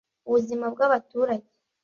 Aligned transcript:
ubuzima 0.27 0.65
bw’abaturage 0.73 1.47